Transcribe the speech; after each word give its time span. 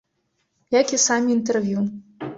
Як 0.79 0.93
і 0.97 0.99
самі 1.05 1.29
інтэрв'ю. 1.37 1.89